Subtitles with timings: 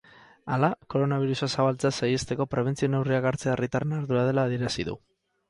[0.53, 4.99] Hala, koronabirusa zabaltzea saihesteko prebentzio neurriak hartzea herritarren ardura dela adierazi du.